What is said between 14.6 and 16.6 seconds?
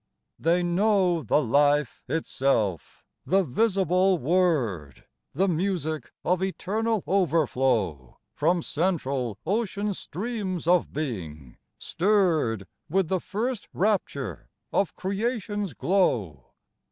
of creation's glow.